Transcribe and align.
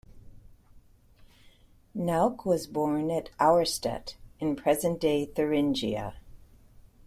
Nauck 1.95 2.43
was 2.43 2.65
born 2.65 3.11
at 3.11 3.29
Auerstedt 3.39 4.15
in 4.39 4.55
present-day 4.55 5.27
Thuringia. 5.27 6.15